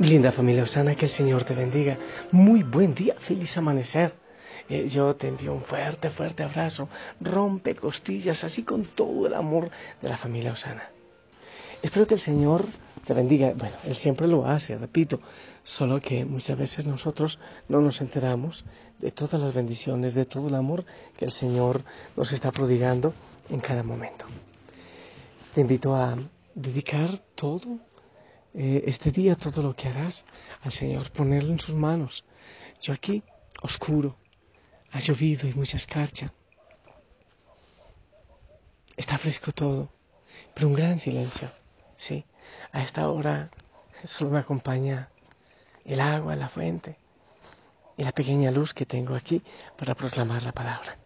[0.00, 1.96] Linda familia Osana, que el Señor te bendiga.
[2.32, 4.12] Muy buen día, feliz amanecer.
[4.68, 6.88] Eh, yo te envío un fuerte, fuerte abrazo.
[7.20, 9.70] Rompe costillas, así con todo el amor
[10.02, 10.90] de la familia Osana.
[11.80, 12.66] Espero que el Señor
[13.06, 13.52] te bendiga.
[13.56, 15.20] Bueno, Él siempre lo hace, repito,
[15.62, 18.64] solo que muchas veces nosotros no nos enteramos
[18.98, 20.84] de todas las bendiciones, de todo el amor
[21.16, 21.82] que el Señor
[22.16, 23.14] nos está prodigando
[23.48, 24.24] en cada momento.
[25.54, 26.18] Te invito a
[26.56, 27.78] dedicar todo
[28.54, 30.24] eh, este día todo lo que harás
[30.62, 32.24] al Señor, ponerlo en sus manos.
[32.80, 33.22] Yo aquí,
[33.62, 34.16] oscuro,
[34.92, 36.32] ha llovido y mucha escarcha.
[38.96, 39.90] Está fresco todo,
[40.54, 41.50] pero un gran silencio.
[41.96, 42.24] Sí,
[42.72, 43.50] a esta hora
[44.04, 45.08] solo me acompaña
[45.84, 46.96] el agua, la fuente
[47.96, 49.42] y la pequeña luz que tengo aquí
[49.76, 50.98] para proclamar la palabra.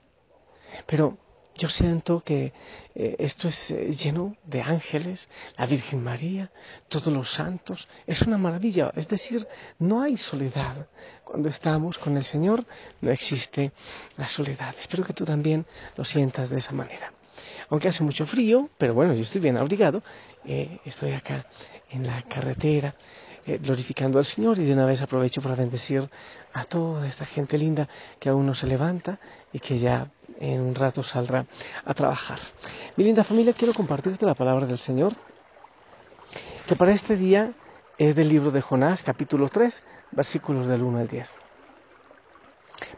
[0.87, 1.19] Pero
[1.59, 2.53] yo siento que
[2.95, 6.51] eh, esto es eh, lleno de ángeles, la Virgen María,
[6.87, 7.89] todos los santos.
[8.07, 8.93] Es una maravilla.
[8.95, 9.47] Es decir,
[9.81, 10.87] no hay soledad.
[11.25, 12.65] Cuando estamos con el Señor
[13.01, 13.73] no existe
[14.17, 14.75] la soledad.
[14.79, 17.13] Espero que tú también lo sientas de esa manera.
[17.71, 20.03] Aunque hace mucho frío, pero bueno, yo estoy bien abrigado.
[20.45, 21.45] Eh, estoy acá
[21.91, 22.95] en la carretera
[23.57, 26.09] glorificando al Señor y de una vez aprovecho para bendecir
[26.53, 27.89] a toda esta gente linda
[28.21, 29.19] que aún no se levanta
[29.53, 31.47] y que ya en un rato saldrá
[31.85, 32.39] a trabajar.
[32.97, 35.15] Mi linda familia, quiero compartirte la palabra del Señor,
[36.67, 37.53] que para este día
[37.97, 39.83] es del libro de Jonás, capítulo 3,
[40.13, 41.35] versículos del 1 al 10.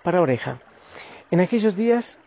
[0.03, 0.61] Para oreja.
[1.31, 2.19] En aquellos días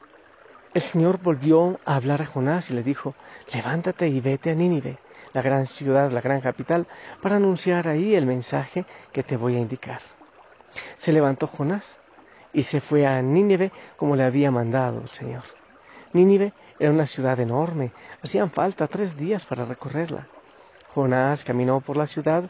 [0.74, 3.14] el Señor volvió a hablar a Jonás y le dijo,
[3.54, 4.98] levántate y vete a Nínive,
[5.34, 6.88] la gran ciudad, la gran capital,
[7.22, 10.00] para anunciar ahí el mensaje que te voy a indicar.
[10.98, 11.98] Se levantó Jonás
[12.54, 15.44] y se fue a Nínive como le había mandado el Señor.
[16.14, 17.92] Nínive era una ciudad enorme,
[18.24, 20.28] hacían falta tres días para recorrerla.
[20.94, 22.50] Jonás caminó por la ciudad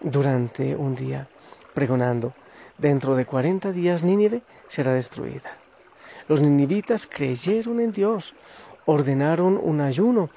[0.00, 1.28] durante un día,
[1.74, 2.34] pregonando,
[2.78, 5.50] dentro de cuarenta días Nínive será destruida.
[6.28, 8.34] Los ninivitas creyeron en Dios,
[8.84, 10.30] ordenaron un ayuno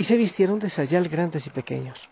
[0.00, 2.08] y se vistieron de sayal grandes y pequeños.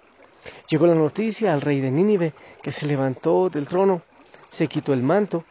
[0.68, 4.02] Llegó la noticia al rey de Nínive, que se levantó del trono,
[4.50, 5.46] se quitó el manto,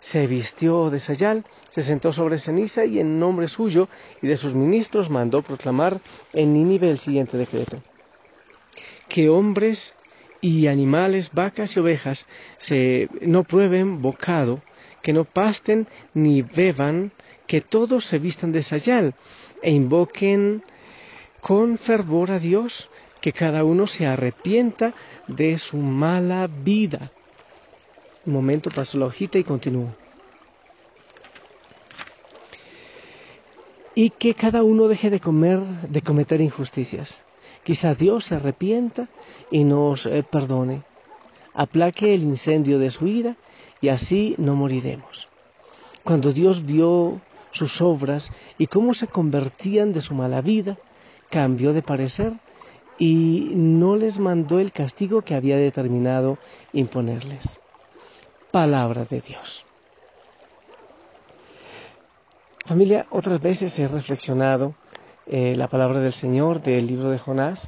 [0.00, 3.88] se vistió de sayal, se sentó sobre ceniza y en nombre suyo
[4.20, 5.98] y de sus ministros mandó proclamar
[6.34, 7.82] en Nínive el siguiente decreto.
[9.08, 9.96] Que hombres
[10.42, 12.26] y animales, vacas y ovejas,
[12.58, 14.60] se, no prueben bocado,
[15.00, 17.12] que no pasten ni beban,
[17.46, 19.14] que todos se vistan de sayal
[19.62, 20.62] e invoquen
[21.40, 22.90] con fervor a Dios,
[23.20, 24.94] que cada uno se arrepienta
[25.26, 27.12] de su mala vida
[28.28, 29.94] un momento, paso la hojita y continúo.
[33.94, 37.24] Y que cada uno deje de comer, de cometer injusticias.
[37.64, 39.08] Quizá Dios se arrepienta
[39.50, 40.82] y nos eh, perdone,
[41.54, 43.36] aplaque el incendio de su ira
[43.80, 45.28] y así no moriremos.
[46.04, 50.76] Cuando Dios vio sus obras y cómo se convertían de su mala vida,
[51.30, 52.32] cambió de parecer
[52.98, 56.38] y no les mandó el castigo que había determinado
[56.72, 57.60] imponerles
[58.50, 59.64] palabra de Dios.
[62.66, 64.74] Familia, otras veces he reflexionado
[65.26, 67.60] eh, la palabra del Señor del libro de Jonás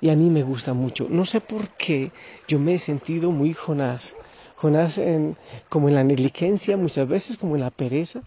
[0.00, 1.06] y a mí me gusta mucho.
[1.08, 2.10] No sé por qué
[2.48, 4.16] yo me he sentido muy Jonás.
[4.56, 5.00] Jonás
[5.68, 8.22] como en la negligencia, muchas veces como en la pereza,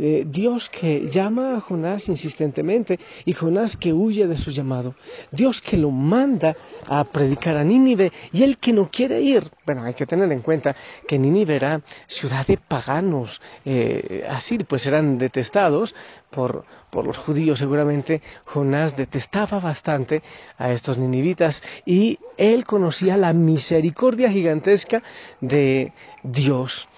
[0.00, 4.94] eh, Dios que llama a Jonás insistentemente y Jonás que huye de su llamado.
[5.30, 6.56] Dios que lo manda
[6.86, 9.50] a predicar a Nínive y él que no quiere ir.
[9.66, 10.74] Bueno, hay que tener en cuenta
[11.06, 15.94] que Nínive era ciudad de paganos, eh, así pues eran detestados
[16.30, 18.22] por, por los judíos seguramente.
[18.46, 20.22] Jonás detestaba bastante
[20.56, 25.02] a estos ninivitas y él conocía la misericordia gigantesca
[25.40, 25.92] de
[26.22, 26.88] Dios.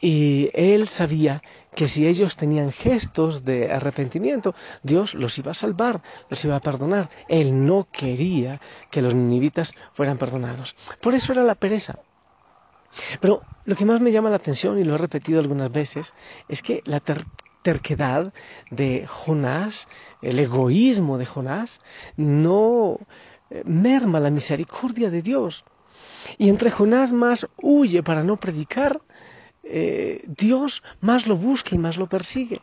[0.00, 1.42] Y él sabía
[1.78, 4.52] que si ellos tenían gestos de arrepentimiento,
[4.82, 7.08] Dios los iba a salvar, los iba a perdonar.
[7.28, 8.60] Él no quería
[8.90, 10.74] que los ninivitas fueran perdonados.
[11.00, 12.00] Por eso era la pereza.
[13.20, 16.12] Pero lo que más me llama la atención, y lo he repetido algunas veces,
[16.48, 17.00] es que la
[17.62, 18.32] terquedad
[18.72, 19.86] de Jonás,
[20.20, 21.80] el egoísmo de Jonás,
[22.16, 22.98] no
[23.50, 25.64] eh, merma la misericordia de Dios.
[26.38, 29.00] Y entre Jonás más huye para no predicar,
[29.62, 32.60] eh, Dios más lo busca y más lo persigue.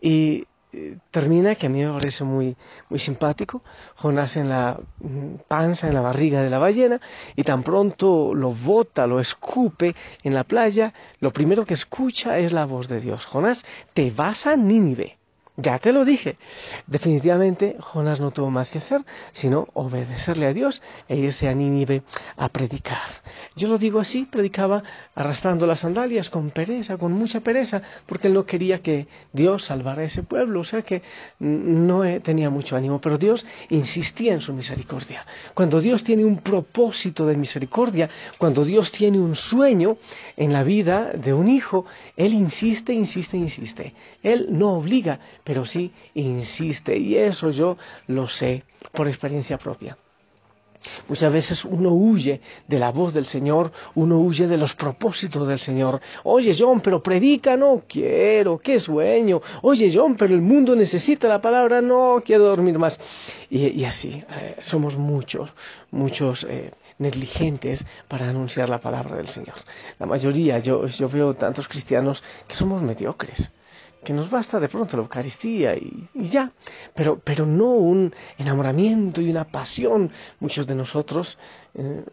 [0.00, 2.54] Y eh, termina, que a mí me parece muy,
[2.90, 3.62] muy simpático,
[3.96, 7.00] Jonás en la mm, panza, en la barriga de la ballena,
[7.36, 12.52] y tan pronto lo bota, lo escupe en la playa, lo primero que escucha es
[12.52, 13.24] la voz de Dios.
[13.26, 13.64] Jonás,
[13.94, 15.18] te vas a Nínive.
[15.60, 16.36] Ya te lo dije.
[16.86, 22.04] Definitivamente Jonás no tuvo más que hacer sino obedecerle a Dios e irse a Nínive
[22.36, 23.02] a predicar.
[23.56, 24.84] Yo lo digo así, predicaba
[25.16, 30.02] arrastrando las sandalias con pereza, con mucha pereza, porque él no quería que Dios salvara
[30.02, 31.02] a ese pueblo, o sea que
[31.40, 35.26] no tenía mucho ánimo, pero Dios insistía en su misericordia.
[35.54, 38.08] Cuando Dios tiene un propósito de misericordia,
[38.38, 39.96] cuando Dios tiene un sueño
[40.36, 41.84] en la vida de un hijo,
[42.16, 43.94] Él insiste, insiste, insiste.
[44.22, 46.98] Él no obliga, pero sí insiste.
[46.98, 49.96] Y eso yo lo sé por experiencia propia.
[51.08, 55.58] Muchas veces uno huye de la voz del Señor, uno huye de los propósitos del
[55.58, 56.02] Señor.
[56.24, 59.40] Oye John, pero predica, no quiero, qué sueño.
[59.62, 63.00] Oye John, pero el mundo necesita la palabra, no quiero dormir más.
[63.48, 65.50] Y, así, eh, somos muchos,
[65.90, 69.56] muchos eh, negligentes para anunciar la palabra del Señor.
[69.98, 73.50] La mayoría, yo, yo veo tantos cristianos que somos mediocres
[74.04, 76.52] que nos basta de pronto la Eucaristía y, ya,
[76.94, 80.12] pero, pero no un enamoramiento y una pasión.
[80.40, 81.38] Muchos de nosotros
[81.74, 82.04] eh,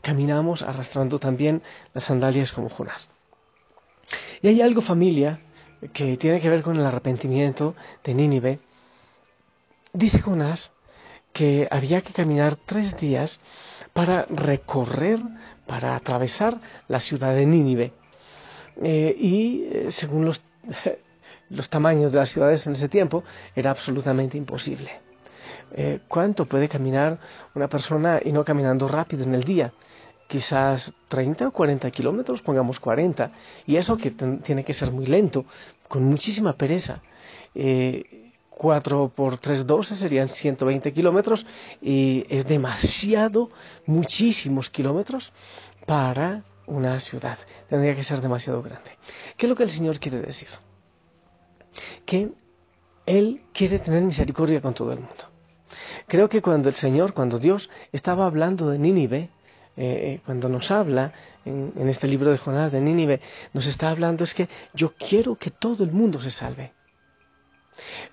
[0.00, 1.62] caminamos arrastrando también
[1.94, 3.10] las sandalias como Jonás.
[4.40, 5.40] Y hay algo, familia,
[5.92, 7.74] que tiene que ver con el arrepentimiento
[8.04, 8.58] de Nínive.
[9.92, 10.72] Dice Jonás
[11.32, 13.40] que había que caminar tres días
[13.92, 15.18] para recorrer,
[15.66, 17.92] para atravesar la ciudad de Nínive.
[18.82, 20.42] Eh, y eh, según los
[21.52, 24.90] los tamaños de las ciudades en ese tiempo, era absolutamente imposible.
[25.74, 27.18] Eh, ¿Cuánto puede caminar
[27.54, 29.72] una persona y no caminando rápido en el día?
[30.26, 33.30] Quizás 30 o 40 kilómetros, pongamos 40.
[33.66, 35.44] Y eso que tiene que ser muy lento,
[35.88, 37.00] con muchísima pereza.
[37.54, 41.44] Eh, 4 por 3, 12 serían 120 kilómetros
[41.80, 43.50] y es demasiado,
[43.86, 45.32] muchísimos kilómetros
[45.86, 47.38] para una ciudad.
[47.68, 48.92] Tendría que ser demasiado grande.
[49.36, 50.48] ¿Qué es lo que el Señor quiere decir?
[52.06, 52.30] Que
[53.06, 55.32] Él quiere tener misericordia con todo el mundo.
[56.06, 59.30] Creo que cuando el Señor, cuando Dios estaba hablando de Nínive,
[59.76, 61.12] eh, cuando nos habla
[61.44, 63.20] en, este libro de Jonás de Nínive,
[63.52, 66.72] nos está hablando es que yo quiero que todo el mundo se salve.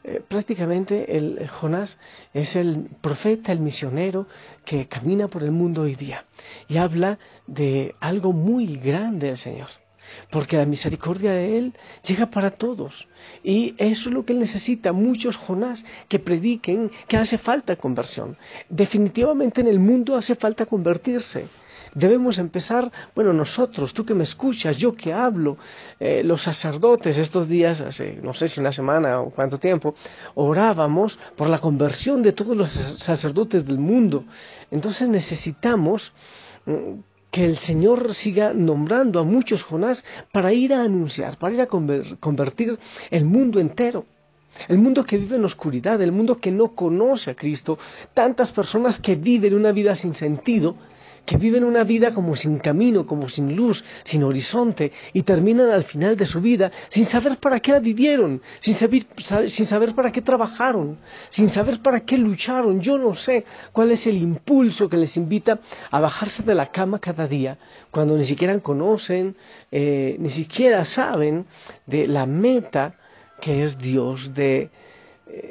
[0.04, 1.98] Eh, prácticamente el Jonás
[2.34, 4.28] es el profeta, el misionero
[4.66, 6.26] que camina por el mundo hoy día
[6.68, 9.68] y habla de algo muy grande del Señor
[10.30, 11.74] porque la misericordia de Él
[12.06, 13.08] llega para todos.
[13.44, 18.38] Y eso es lo que Él necesita, muchos Jonás que prediquen que hace falta conversión.
[18.70, 21.48] Definitivamente en el mundo hace falta convertirse.
[21.96, 25.58] Debemos empezar, bueno, nosotros, tú que me escuchas, yo que hablo,
[26.00, 29.96] eh, los sacerdotes estos días, hace no sé si una semana o cuánto tiempo,
[30.36, 34.26] orábamos por la conversión de todos los sacerdotes del mundo.
[34.70, 36.14] Entonces necesitamos
[36.66, 37.00] mm,
[37.32, 41.68] que el Señor siga nombrando a muchos Jonás para ir a anunciar, para ir a
[41.68, 42.80] convertir
[43.12, 44.06] el mundo entero.
[44.68, 47.78] El mundo que vive en oscuridad, el mundo que no conoce a Cristo,
[48.14, 50.76] tantas personas que viven una vida sin sentido,
[51.26, 55.84] que viven una vida como sin camino, como sin luz, sin horizonte, y terminan al
[55.84, 59.06] final de su vida sin saber para qué la vivieron, sin saber,
[59.48, 60.98] sin saber para qué trabajaron,
[61.30, 62.82] sin saber para qué lucharon.
[62.82, 65.60] Yo no sé cuál es el impulso que les invita
[65.92, 67.58] a bajarse de la cama cada día,
[67.92, 69.36] cuando ni siquiera conocen,
[69.72, 71.46] eh, ni siquiera saben
[71.86, 72.96] de la meta
[73.40, 74.70] que es Dios, de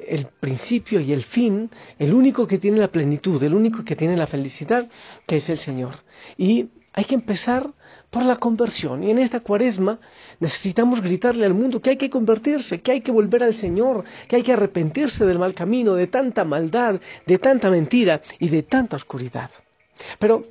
[0.08, 4.16] el principio y el fin, el único que tiene la plenitud, el único que tiene
[4.16, 4.88] la felicidad,
[5.26, 5.94] que es el Señor.
[6.36, 7.70] Y hay que empezar
[8.10, 9.04] por la conversión.
[9.04, 10.00] Y en esta cuaresma
[10.40, 14.36] necesitamos gritarle al mundo que hay que convertirse, que hay que volver al Señor, que
[14.36, 18.96] hay que arrepentirse del mal camino, de tanta maldad, de tanta mentira y de tanta
[18.96, 19.50] oscuridad.
[20.18, 20.44] Pero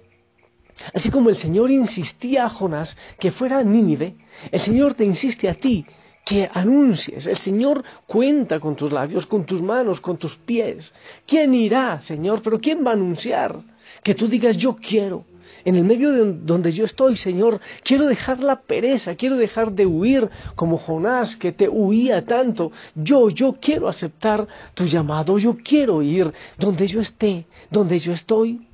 [0.93, 4.15] Así como el Señor insistía a Jonás que fuera a Nínive,
[4.51, 5.88] el Señor te insiste a ti
[6.27, 7.25] que anuncies.
[7.25, 10.93] El Señor cuenta con tus labios, con tus manos, con tus pies.
[11.25, 12.41] ¿Quién irá, Señor?
[12.41, 13.55] Pero ¿quién va a anunciar?
[14.03, 15.24] Que tú digas, yo quiero.
[15.63, 19.86] En el medio de donde yo estoy, Señor, quiero dejar la pereza, quiero dejar de
[19.86, 22.74] huir como Jonás que te huía tanto.
[22.93, 28.67] Yo, yo quiero aceptar tu llamado, yo quiero ir donde yo esté, donde yo estoy.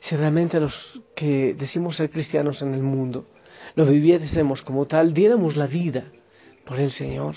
[0.00, 0.74] Si realmente los
[1.14, 3.26] que decimos ser cristianos en el mundo
[3.74, 6.04] lo viviésemos como tal, diéramos la vida
[6.64, 7.36] por el Señor,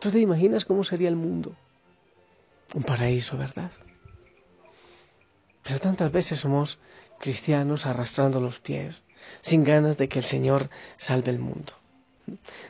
[0.00, 1.54] ¿tú te imaginas cómo sería el mundo?
[2.74, 3.70] Un paraíso, ¿verdad?
[5.62, 6.78] Pero tantas veces somos
[7.18, 9.02] cristianos arrastrando los pies,
[9.42, 11.72] sin ganas de que el Señor salve el mundo.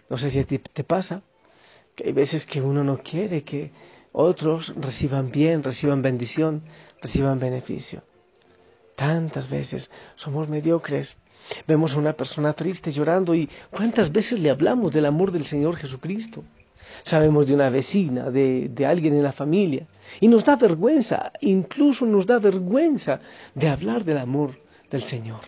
[0.08, 1.22] No sé si a ti te pasa,
[1.94, 3.72] que hay veces que uno no quiere que
[4.12, 6.64] otros reciban bien, reciban bendición,
[7.00, 8.02] reciban beneficio.
[8.96, 11.16] Tantas veces somos mediocres.
[11.66, 15.76] Vemos a una persona triste llorando y cuántas veces le hablamos del amor del Señor
[15.76, 16.44] Jesucristo.
[17.04, 19.86] Sabemos de una vecina, de, de alguien en la familia,
[20.20, 23.20] y nos da vergüenza, incluso nos da vergüenza
[23.54, 24.58] de hablar del amor
[24.90, 25.40] del Señor.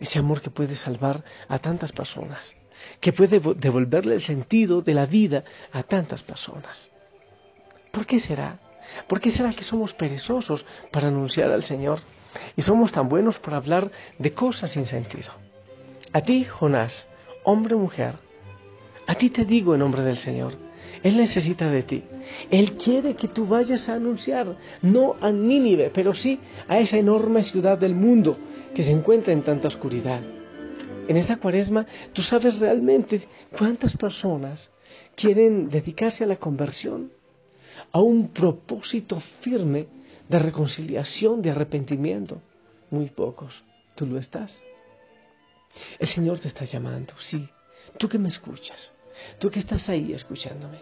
[0.00, 2.54] Ese amor que puede salvar a tantas personas,
[3.00, 6.90] que puede devolverle el sentido de la vida a tantas personas.
[7.92, 8.60] ¿Por qué será?
[9.08, 12.00] ¿Por qué será que somos perezosos para anunciar al Señor
[12.56, 15.30] y somos tan buenos para hablar de cosas sin sentido?
[16.12, 17.08] A ti, Jonás,
[17.44, 18.14] hombre o mujer,
[19.06, 20.54] a ti te digo en nombre del Señor,
[21.02, 22.04] Él necesita de ti.
[22.50, 27.42] Él quiere que tú vayas a anunciar, no a Nínive, pero sí a esa enorme
[27.42, 28.36] ciudad del mundo
[28.74, 30.20] que se encuentra en tanta oscuridad.
[31.08, 34.70] En esta cuaresma, tú sabes realmente cuántas personas
[35.14, 37.10] quieren dedicarse a la conversión
[37.92, 39.86] a un propósito firme
[40.28, 42.40] de reconciliación, de arrepentimiento.
[42.90, 43.64] Muy pocos.
[43.94, 44.58] ¿Tú lo estás?
[45.98, 47.48] El Señor te está llamando, sí.
[47.98, 48.92] Tú que me escuchas,
[49.38, 50.80] tú que estás ahí escuchándome.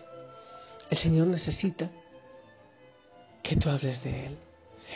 [0.91, 1.91] El Señor necesita
[3.43, 4.38] que tú hables de Él,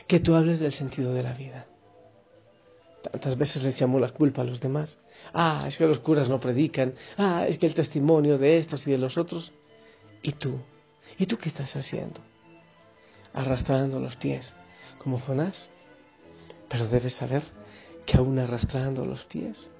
[0.06, 1.66] que tú hables del sentido de la vida.
[3.02, 4.98] Tantas veces le echamos la culpa a los demás.
[5.32, 6.94] Ah, es que los curas no predican.
[7.16, 9.52] Ah, es que el testimonio de estos y de los otros.
[10.22, 10.60] ¿Y tú?
[11.18, 12.20] ¿Y tú qué estás haciendo?
[13.32, 14.52] Arrastrando los pies,
[14.98, 15.70] como Jonás.
[16.68, 17.42] Pero debes saber
[18.06, 19.70] que aún arrastrando los pies,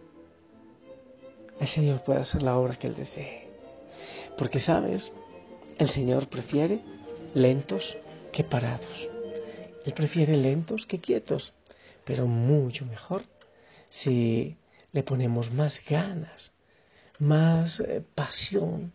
[1.61, 3.49] el Señor puede hacer la obra que Él desee.
[4.39, 5.13] Porque sabes,
[5.79, 6.81] el Señor prefiere
[7.35, 7.97] lentos
[8.33, 9.09] que parados.
[9.85, 11.53] Él prefiere lentos que quietos,
[12.05, 13.23] pero mucho mejor
[13.89, 14.57] si
[14.93, 16.53] le ponemos más ganas,
[17.19, 18.93] más eh, pasión,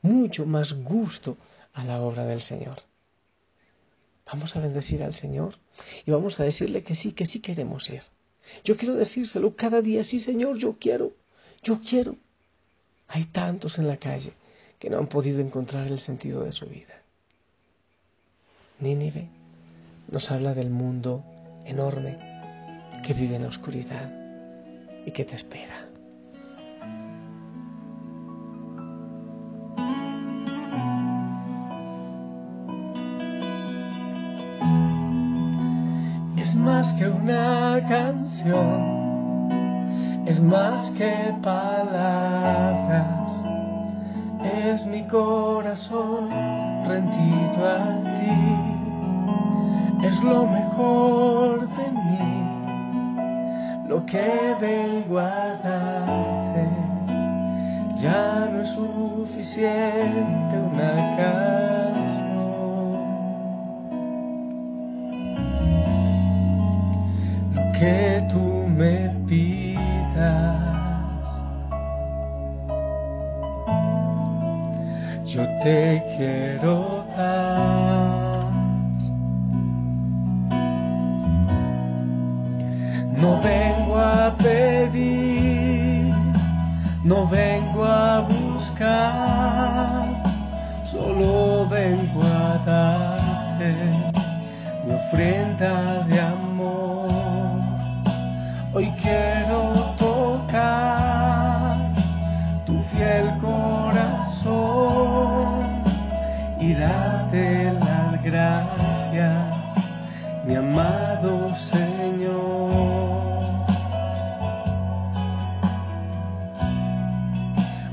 [0.00, 1.36] mucho más gusto
[1.72, 2.82] a la obra del Señor.
[4.32, 5.56] Vamos a bendecir al Señor
[6.06, 8.02] y vamos a decirle que sí, que sí queremos ir.
[8.64, 11.12] Yo quiero decírselo cada día, sí Señor, yo quiero,
[11.62, 12.16] yo quiero.
[13.08, 14.32] Hay tantos en la calle
[14.78, 17.02] que no han podido encontrar el sentido de su vida.
[18.80, 19.28] Nínive
[20.10, 21.22] nos habla del mundo
[21.66, 22.16] enorme
[23.04, 24.10] que vive en la oscuridad
[25.04, 25.91] y que te espera.
[41.42, 43.32] Palabras,
[44.42, 46.30] es mi corazón
[46.86, 48.56] rendido a ti,
[50.06, 52.46] es lo mejor de mí,
[53.88, 55.42] lo que vengo a
[58.02, 61.71] ya no es suficiente una canción
[87.12, 89.02] no vengo a buscar,
[90.90, 93.70] solo vengo a darte
[94.86, 97.10] mi ofrenda de amor.
[98.72, 99.41] Hoy quiero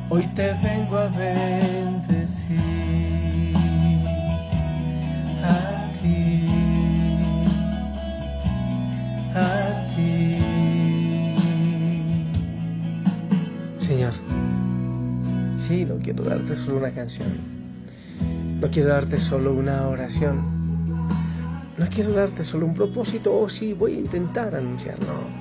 [0.09, 2.79] Hoy te vengo a bendecir.
[16.13, 17.27] quiero darte solo una canción.
[18.59, 21.07] No quiero darte solo una oración.
[21.77, 25.39] No quiero darte solo un propósito, o oh, sí, voy a intentar anunciar, no.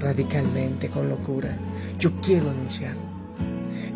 [0.00, 1.56] Radicalmente, con locura,
[1.98, 3.17] yo quiero anunciar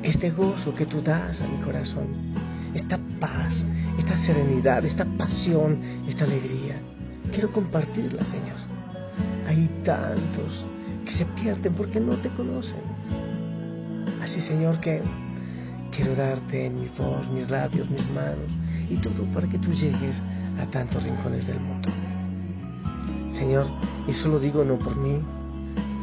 [0.03, 2.35] este gozo que tú das a mi corazón,
[2.75, 3.65] esta paz,
[3.99, 5.79] esta serenidad, esta pasión,
[6.09, 6.77] esta alegría.
[7.31, 8.57] Quiero compartirla, Señor.
[9.49, 10.65] Hay tantos
[11.05, 12.81] que se pierden porque no te conocen.
[14.23, 15.03] Así, Señor, que
[15.95, 18.51] Quiero darte mi voz, mis labios, mis manos
[18.89, 20.23] y todo para que tú llegues
[20.59, 21.91] a tantos rincones del mundo.
[23.33, 23.67] Señor,
[24.09, 25.21] eso lo digo no por mí,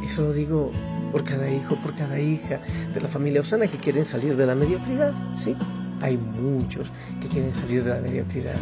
[0.06, 0.70] eso lo digo
[1.10, 2.60] por cada hijo, por cada hija
[2.94, 5.12] de la familia Osana que quieren salir de la mediocridad,
[5.44, 5.56] ¿sí?
[6.00, 6.90] Hay muchos
[7.20, 8.56] que quieren salir de la mediocridad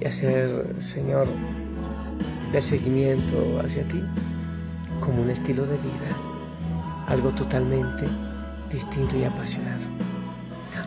[0.00, 1.28] y hacer, Señor,
[2.52, 4.02] el seguimiento hacia ti
[5.00, 6.16] como un estilo de vida,
[7.08, 8.06] algo totalmente
[8.72, 9.82] distinto y apasionado.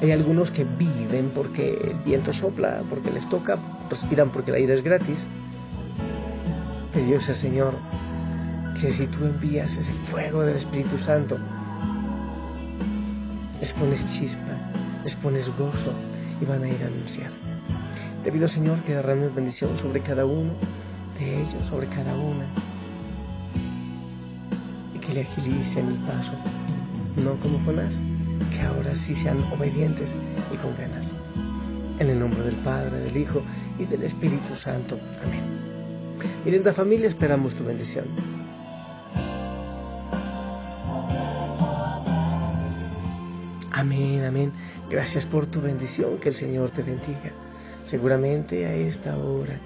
[0.02, 3.58] Hay algunos que viven porque el viento sopla, porque les toca,
[3.90, 5.18] respiran porque el aire es gratis.
[6.94, 7.74] Pero Dios sé, Señor,
[8.82, 11.38] que si tú envías ese fuego del Espíritu Santo,
[13.60, 14.72] les pones chispa,
[15.04, 15.94] les pones gozo
[16.40, 17.32] y van a ir a anunciar.
[18.24, 20.52] Te pido, Señor, que derrames bendición sobre cada uno
[21.20, 22.46] de ellos, sobre cada una,
[24.94, 26.34] y que le agilicen el paso,
[27.16, 27.94] no como Jonás,
[28.52, 30.10] que ahora sí sean obedientes
[30.54, 31.08] y con ganas.
[31.98, 33.42] En el nombre del Padre, del Hijo
[33.80, 35.00] y del Espíritu Santo.
[35.24, 35.42] Amén.
[36.46, 38.37] Mi linda familia, esperamos tu bendición.
[43.78, 44.52] Amén, amén.
[44.90, 46.18] Gracias por tu bendición.
[46.18, 47.32] Que el Señor te bendiga.
[47.86, 49.60] Seguramente a esta hora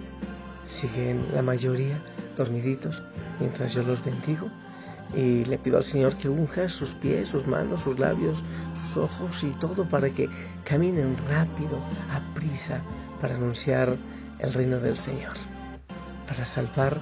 [0.81, 1.97] siguen la mayoría
[2.35, 3.01] dormiditos
[3.39, 4.49] mientras yo los bendigo.
[5.15, 8.37] Y le pido al Señor que unja sus pies, sus manos, sus labios,
[8.89, 10.27] sus ojos y todo para que
[10.65, 11.77] caminen rápido,
[12.11, 12.81] a prisa,
[13.21, 13.95] para anunciar
[14.39, 15.37] el reino del Señor,
[16.27, 16.99] para salvar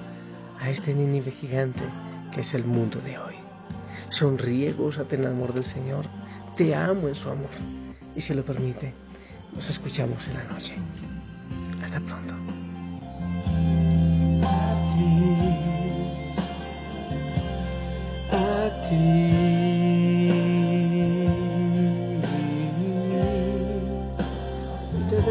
[0.59, 1.81] a este Nínive gigante
[2.31, 3.35] que es el mundo de hoy.
[4.09, 6.05] Sonríe, gózate en el amor del Señor,
[6.59, 7.49] te amo en su amor.
[8.17, 8.93] Y si lo permite,
[9.55, 10.73] nos escuchamos en la noche.
[11.81, 12.35] Hasta pronto.
[24.79, 25.29] a anunciar tu buena